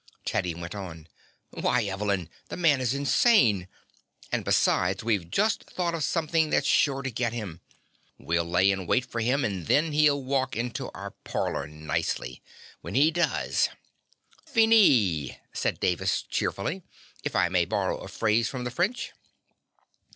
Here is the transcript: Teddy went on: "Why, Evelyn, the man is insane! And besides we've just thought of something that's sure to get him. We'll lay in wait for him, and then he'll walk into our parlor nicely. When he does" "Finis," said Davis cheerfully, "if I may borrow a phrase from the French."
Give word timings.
Teddy 0.25 0.55
went 0.55 0.73
on: 0.73 1.07
"Why, 1.51 1.83
Evelyn, 1.83 2.27
the 2.49 2.57
man 2.57 2.81
is 2.81 2.95
insane! 2.95 3.67
And 4.31 4.43
besides 4.43 5.03
we've 5.03 5.29
just 5.29 5.63
thought 5.65 5.93
of 5.93 6.03
something 6.03 6.49
that's 6.49 6.65
sure 6.65 7.03
to 7.03 7.11
get 7.11 7.33
him. 7.33 7.61
We'll 8.17 8.45
lay 8.45 8.71
in 8.71 8.87
wait 8.87 9.05
for 9.05 9.19
him, 9.21 9.45
and 9.45 9.67
then 9.67 9.91
he'll 9.91 10.23
walk 10.23 10.55
into 10.55 10.89
our 10.95 11.11
parlor 11.11 11.67
nicely. 11.67 12.41
When 12.81 12.95
he 12.95 13.11
does" 13.11 13.69
"Finis," 14.51 15.33
said 15.53 15.79
Davis 15.79 16.23
cheerfully, 16.23 16.81
"if 17.23 17.35
I 17.35 17.49
may 17.49 17.65
borrow 17.65 17.99
a 17.99 18.07
phrase 18.07 18.49
from 18.49 18.63
the 18.63 18.71
French." 18.71 19.11